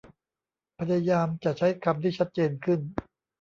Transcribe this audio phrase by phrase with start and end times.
[0.79, 2.79] พยายามจะใช้คำที่ชัดเจนขึ้น